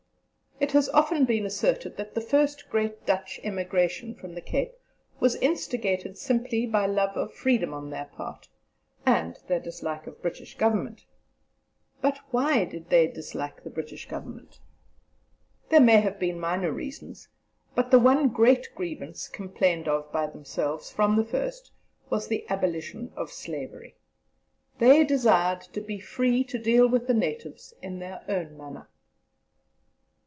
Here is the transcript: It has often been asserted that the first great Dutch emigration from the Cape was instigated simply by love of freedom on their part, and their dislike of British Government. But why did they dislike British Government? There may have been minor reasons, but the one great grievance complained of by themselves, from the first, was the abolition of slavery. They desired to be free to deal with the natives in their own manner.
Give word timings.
It 0.59 0.73
has 0.73 0.89
often 0.89 1.25
been 1.25 1.43
asserted 1.47 1.97
that 1.97 2.13
the 2.13 2.21
first 2.21 2.69
great 2.69 3.07
Dutch 3.07 3.39
emigration 3.43 4.13
from 4.13 4.35
the 4.35 4.41
Cape 4.41 4.73
was 5.19 5.35
instigated 5.37 6.19
simply 6.19 6.67
by 6.67 6.85
love 6.85 7.17
of 7.17 7.33
freedom 7.33 7.73
on 7.73 7.89
their 7.89 8.05
part, 8.05 8.47
and 9.03 9.39
their 9.47 9.59
dislike 9.59 10.05
of 10.05 10.21
British 10.21 10.55
Government. 10.55 11.07
But 11.99 12.19
why 12.29 12.65
did 12.65 12.91
they 12.91 13.07
dislike 13.07 13.63
British 13.73 14.07
Government? 14.07 14.59
There 15.69 15.81
may 15.81 15.99
have 15.99 16.19
been 16.19 16.39
minor 16.39 16.71
reasons, 16.71 17.27
but 17.73 17.89
the 17.89 17.99
one 17.99 18.27
great 18.29 18.69
grievance 18.75 19.27
complained 19.27 19.87
of 19.87 20.11
by 20.11 20.27
themselves, 20.27 20.91
from 20.91 21.15
the 21.15 21.25
first, 21.25 21.71
was 22.11 22.27
the 22.27 22.45
abolition 22.51 23.11
of 23.15 23.31
slavery. 23.31 23.95
They 24.77 25.03
desired 25.03 25.61
to 25.73 25.81
be 25.81 25.99
free 25.99 26.43
to 26.45 26.59
deal 26.59 26.87
with 26.87 27.07
the 27.07 27.15
natives 27.15 27.73
in 27.81 27.97
their 27.97 28.23
own 28.29 28.55
manner. 28.55 28.87